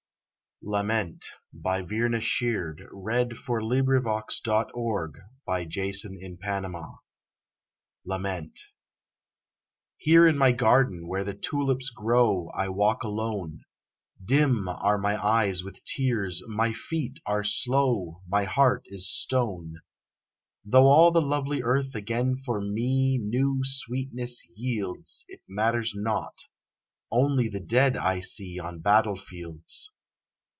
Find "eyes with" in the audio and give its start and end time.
15.17-15.83